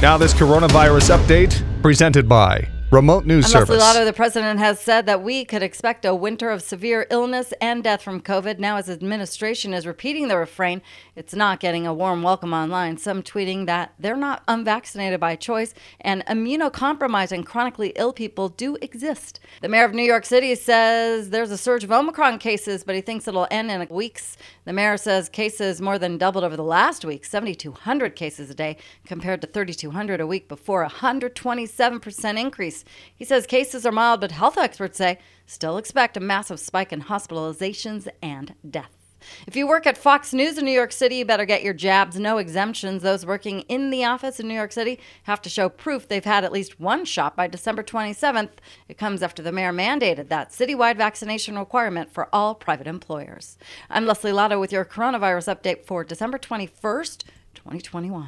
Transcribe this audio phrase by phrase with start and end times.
[0.00, 3.78] Now, this coronavirus update presented by Remote News I'm Service.
[3.78, 4.06] Lotto.
[4.06, 8.00] The president has said that we could expect a winter of severe illness and death
[8.00, 8.58] from COVID.
[8.58, 10.80] Now, his administration is repeating the refrain.
[11.14, 12.96] It's not getting a warm welcome online.
[12.96, 18.78] Some tweeting that they're not unvaccinated by choice and immunocompromised and chronically ill people do
[18.80, 19.38] exist.
[19.60, 23.02] The mayor of New York City says there's a surge of Omicron cases, but he
[23.02, 24.38] thinks it'll end in weeks.
[24.64, 28.78] The mayor says cases more than doubled over the last week 7,200 cases a day
[29.04, 32.77] compared to 3,200 a week before, a 127% increase.
[33.14, 37.02] He says cases are mild, but health experts say still expect a massive spike in
[37.02, 38.98] hospitalizations and deaths.
[39.46, 42.18] If you work at Fox News in New York City, you better get your jabs.
[42.18, 43.02] No exemptions.
[43.02, 46.44] Those working in the office in New York City have to show proof they've had
[46.44, 48.50] at least one shot by December 27th.
[48.88, 53.58] It comes after the mayor mandated that citywide vaccination requirement for all private employers.
[53.90, 58.26] I'm Leslie Lotto with your coronavirus update for December 21st, 2021.